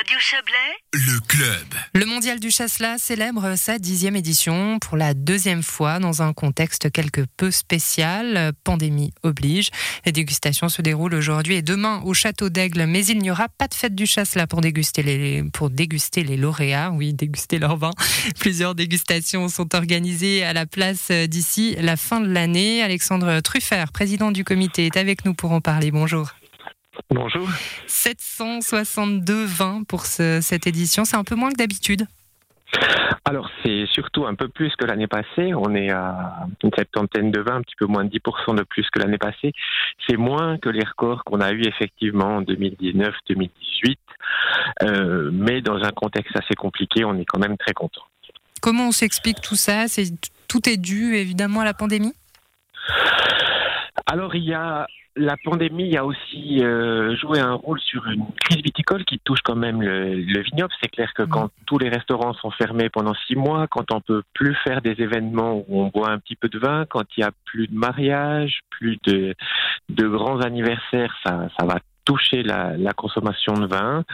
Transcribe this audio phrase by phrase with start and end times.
[0.00, 0.54] Radio Chablais,
[0.94, 1.66] Le club.
[1.94, 6.90] Le mondial du Chasselas célèbre sa dixième édition pour la deuxième fois dans un contexte
[6.90, 8.52] quelque peu spécial.
[8.64, 9.68] Pandémie oblige.
[10.06, 13.68] Les dégustations se déroulent aujourd'hui et demain au Château d'Aigle, mais il n'y aura pas
[13.68, 16.92] de fête du Chasselas pour déguster les, pour déguster les lauréats.
[16.92, 17.90] Oui, déguster leur vin.
[18.40, 22.82] Plusieurs dégustations sont organisées à la place d'ici la fin de l'année.
[22.82, 25.90] Alexandre Truffert, président du comité, est avec nous pour en parler.
[25.90, 26.30] Bonjour.
[27.10, 27.48] Bonjour.
[27.86, 32.06] 762 vins pour ce- cette édition, c'est un peu moins que d'habitude.
[33.24, 35.52] Alors c'est surtout un peu plus que l'année passée.
[35.54, 38.88] On est à une septantaine de vins, un petit peu moins de 10% de plus
[38.90, 39.52] que l'année passée.
[40.08, 43.98] C'est moins que les records qu'on a eu effectivement en 2019-2018.
[44.84, 48.02] Euh, mais dans un contexte assez compliqué, on est quand même très content.
[48.62, 49.86] Comment on s'explique tout ça?
[50.46, 52.12] Tout est dû évidemment à la pandémie?
[54.06, 58.62] Alors il y a la pandémie, a aussi euh, joué un rôle sur une crise
[58.62, 60.72] viticole qui touche quand même le, le vignoble.
[60.80, 61.28] C'est clair que Mhm.
[61.28, 64.94] quand tous les restaurants sont fermés pendant six mois, quand on peut plus faire des
[65.02, 67.74] événements où on boit un petit peu de vin, quand il y a plus de
[67.74, 69.34] mariages, plus de,
[69.88, 74.04] de grands anniversaires, ça, ça va toucher la, la consommation de vin.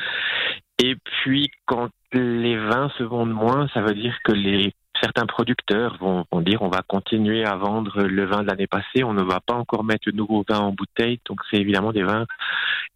[0.82, 4.72] Et puis quand les vins se vendent moins, ça veut dire que les
[5.06, 9.04] certains producteurs vont, vont dire on va continuer à vendre le vin de l'année passée,
[9.04, 12.02] on ne va pas encore mettre de nouveaux vins en bouteille, donc c'est évidemment des
[12.02, 12.26] vins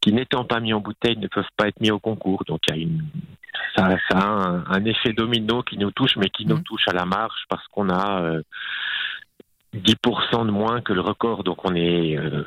[0.01, 2.43] qui n'étant pas mis en bouteille ne peuvent pas être mis au concours.
[2.47, 3.03] Donc il y a une
[3.77, 6.65] ça, ça a un, un effet domino qui nous touche, mais qui nous Mhm.
[6.65, 8.43] touche à la marge parce qu'on a euh,
[9.75, 11.45] 10% de moins que le record.
[11.45, 12.45] Donc on est euh,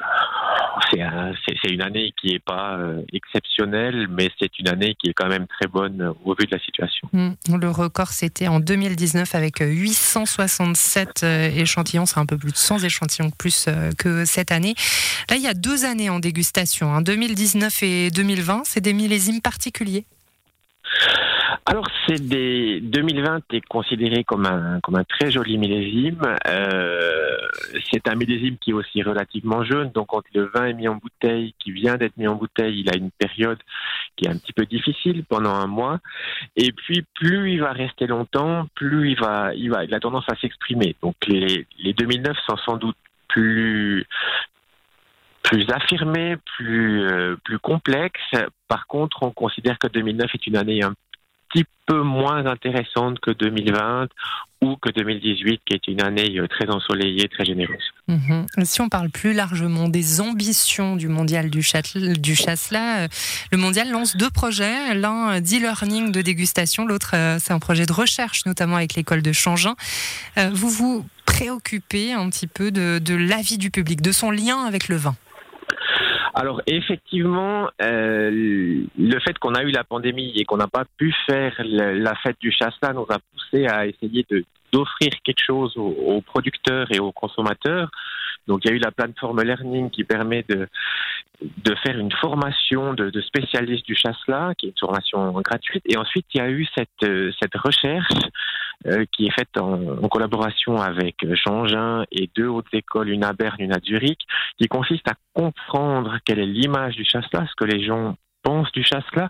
[0.92, 4.96] c'est un- c'est c'est une année qui est pas euh, exceptionnelle, mais c'est une année
[5.02, 7.08] qui est quand même très bonne euh, au vu de la situation.
[7.14, 7.32] Hmm.
[7.60, 12.06] Le record, c'était en 2019 avec 867 euh, échantillons.
[12.06, 14.74] C'est un peu plus de 100 échantillons de plus que cette année.
[15.30, 18.64] Là, il y a deux années en dégustation, hein, 2019 et 2020.
[18.66, 20.06] C'est des millésimes particuliers.
[21.74, 26.22] Alors, c'est des 2020 est considéré comme un comme un très joli millésime.
[26.48, 27.38] Euh,
[27.92, 29.90] c'est un millésime qui est aussi relativement jeune.
[29.90, 32.92] Donc, quand le vin est mis en bouteille, qui vient d'être mis en bouteille, il
[32.92, 33.58] a une période
[34.16, 35.98] qui est un petit peu difficile pendant un mois.
[36.56, 40.26] Et puis, plus il va rester longtemps, plus il va il va il a tendance
[40.30, 40.96] à s'exprimer.
[41.02, 42.98] Donc, les les 2009 sont sans doute
[43.30, 44.06] plus
[45.42, 48.36] plus affirmés, plus euh, plus complexes.
[48.68, 50.94] Par contre, on considère que 2009 est une année un
[51.54, 54.08] petit peu moins intéressante que 2020
[54.62, 57.84] ou que 2018, qui est une année euh, très ensoleillée, très généreuse.
[58.08, 58.46] Mhm.
[58.64, 63.08] Si on parle plus largement des ambitions du mondial du, Châtel- du Chasselas, euh,
[63.52, 64.94] le mondial lance deux projets.
[64.96, 69.32] L'un, euh, d'e-learning de dégustation, l'autre, c'est un projet de recherche, notamment avec l'école de
[69.34, 69.76] Changin.
[70.38, 74.96] Vous vous préoccupez un petit peu de l'avis du public, de son lien avec le
[74.96, 75.16] vin?
[76.34, 78.32] Alors effectivement, euh,
[78.98, 82.38] le fait qu'on a eu la pandémie et qu'on n'a pas pu faire la fête
[82.40, 84.26] du Chasselas nous a poussé à essayer
[84.72, 87.92] d'offrir quelque chose aux, producteurs et aux consommateurs.
[88.48, 93.22] Donc il y a eu la plateforme Learning qui permet de faire une formation de,
[93.22, 95.84] spécialistes du Chasselas, qui est une formation gratuite.
[95.88, 98.10] Et ensuite il y a eu cette euh, cette recherche
[98.86, 103.58] euh, qui est faite en, collaboration avec Changin et deux autres écoles, une à Berne,
[103.60, 104.20] une à Zurich,
[104.58, 108.84] qui consiste à comprendre quelle est l'image du Chasselas, ce que les gens pensent du
[108.84, 109.30] Chasselas.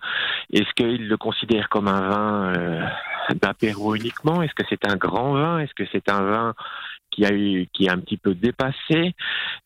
[0.51, 2.85] Est-ce qu'ils le considèrent comme un vin euh,
[3.41, 4.41] d'apéro uniquement?
[4.41, 5.59] Est-ce que c'est un grand vin?
[5.59, 6.53] Est-ce que c'est un vin
[7.11, 9.13] qui a qui est un petit peu dépassé?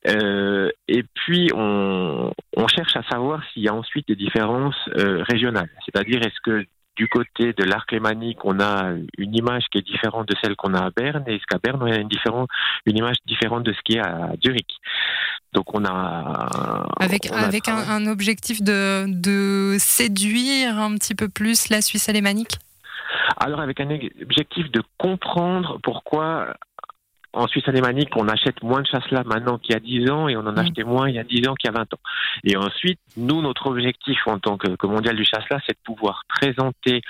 [0.07, 2.31] Euh, Et puis on,
[2.67, 5.69] cherche à savoir s'il y a ensuite des différences euh, régionales.
[5.85, 6.65] C'est-à-dire est-ce que
[6.97, 10.73] du côté de l'arc lémanique, on a une image qui est différente de celle qu'on
[10.73, 12.49] a à Berne, et qu'à Berne, on a une, différente,
[12.85, 14.75] une image différente de ce qui est à Zurich.
[15.53, 16.87] Donc on a...
[16.99, 21.81] Avec, on a avec un, un objectif de, de séduire un petit peu plus la
[21.81, 22.57] Suisse alémanique?
[23.37, 23.89] Alors avec un
[24.23, 26.55] objectif de comprendre pourquoi
[27.33, 30.35] en Suisse alémanique on achète moins de chasselas maintenant qu'il y a 10 ans et
[30.35, 30.59] on en Mm.
[30.59, 31.99] achetait moins il y a 10 ans qu'il y a 20 ans.
[32.43, 36.23] Et ensuite, nous, notre objectif en tant que, que mondial du chasselas, c'est de pouvoir
[36.27, 37.01] présenter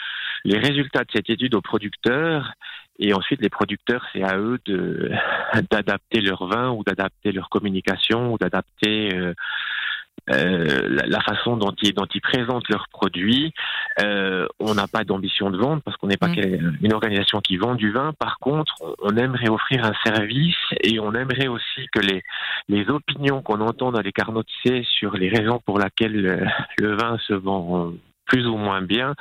[0.43, 2.53] les résultats de cette étude aux producteurs
[2.99, 5.11] et ensuite les producteurs, c'est à eux de
[5.71, 9.33] d'adapter leur vin ou d'adapter leur communication ou d'adapter euh,
[10.29, 13.53] euh, la, la façon dont ils, dont ils présentent leurs produits.
[14.01, 16.35] Euh, on n'a pas d'ambition de vente parce qu'on n'est pas Mm.
[16.35, 18.13] quelle- une organisation qui vend du vin.
[18.19, 22.21] Par contre, on- aimerait offrir un service et on aimerait aussi que les,
[22.69, 26.45] les opinions qu'on entend dans les carnets de C sur les raisons pour lesquelles le,
[26.79, 27.93] le vin se vend
[28.27, 29.15] plus ou moins bien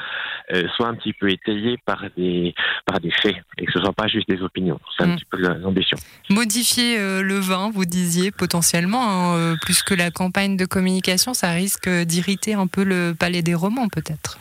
[0.53, 2.55] euh, soient un petit peu étayées par des,
[2.85, 4.79] par des faits et que ce ne soit pas juste des opinions.
[4.97, 5.17] C'est un Mm.
[5.17, 5.97] petit peu l'ambition.
[6.31, 11.35] Modifier euh, le vin, vous disiez potentiellement, hein, euh, plus que la campagne de communication,
[11.35, 14.39] ça risque d'irriter un peu le palais des romans peut-être.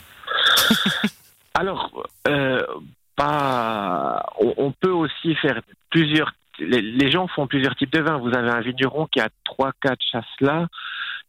[1.54, 1.90] Alors,
[2.28, 2.62] euh,
[3.16, 4.26] pas.
[4.38, 5.60] On, peut aussi faire
[5.90, 6.32] plusieurs.
[6.58, 8.18] Les, gens font plusieurs types de vins.
[8.18, 10.66] Vous avez un vigneron qui a trois, quatre chasselas.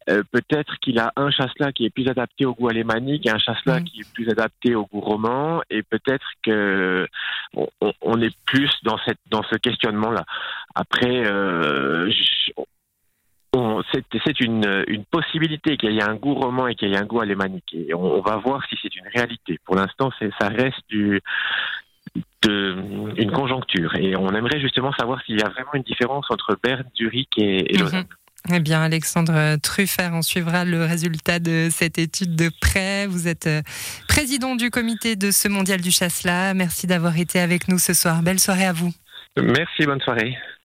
[0.08, 3.38] Euh, peut-être qu'il a un chasselas qui est plus adapté au goût alémanique et un
[3.38, 3.84] chasselas mm.
[3.84, 5.60] qui est plus adapté au goût roman.
[5.70, 7.06] Et peut-être que
[8.02, 10.24] on, est plus dans cette dans ce questionnement-là.
[10.74, 12.10] Après, euh,
[14.24, 17.06] c'est une, une, possibilité qu'il y ait un goût roman et qu'il y ait un
[17.06, 17.72] goût alémanique.
[17.74, 19.58] Et on, va voir si c'est une réalité.
[19.64, 21.20] Pour l'instant, ça reste du,
[22.42, 22.76] de,
[23.16, 23.94] une conjoncture.
[23.96, 27.74] Et on aimerait justement savoir s'il y a vraiment une différence entre Berne, Zurich et,
[27.74, 28.04] et mhm.
[28.50, 33.06] Eh bien, Alexandre Truffert, on suivra le résultat de cette étude de près.
[33.06, 33.60] Vous êtes euh,
[34.08, 36.54] président du comité de ce mondial du Chasselas.
[36.54, 38.22] Merci d'avoir été avec nous ce soir.
[38.22, 38.92] Belle soirée à vous.
[39.36, 40.36] Merci, bonne soirée.